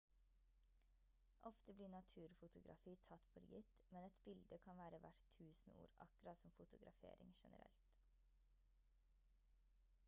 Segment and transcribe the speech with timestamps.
[1.49, 6.43] ofte blir naturfotografi tatt for gitt men et bilde kan være verdt tusen ord akkurat
[6.45, 7.89] som fotografering generelt